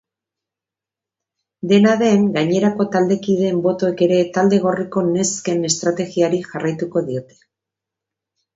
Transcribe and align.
Dena 1.71 1.91
den, 1.99 2.23
gainerako 2.37 2.87
taldekideen 2.95 3.61
botoek 3.67 4.03
ere 4.07 4.19
talde 4.39 4.61
gorriko 4.65 5.05
nesken 5.13 5.63
estrategiari 5.73 6.43
jarraitu 6.51 6.93
diote. 7.11 7.43